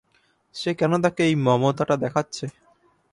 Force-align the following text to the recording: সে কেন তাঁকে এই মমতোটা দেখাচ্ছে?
সে 0.55 0.71
কেন 0.73 0.91
তাঁকে 1.03 1.21
এই 1.23 1.35
মমতোটা 1.45 1.95
দেখাচ্ছে? 1.97 2.45